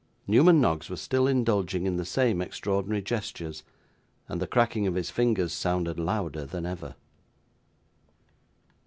Newman 0.25 0.59
Noggs 0.59 0.89
was 0.89 0.99
still 0.99 1.27
indulging 1.27 1.85
in 1.85 1.95
the 1.97 2.05
same 2.05 2.41
extraordinary 2.41 3.03
gestures, 3.03 3.63
and 4.27 4.41
the 4.41 4.47
cracking 4.47 4.87
of 4.87 4.95
his 4.95 5.11
fingers 5.11 5.53
sounded 5.53 5.99
louder 5.99 6.43
that 6.43 6.65
ever. 6.65 6.95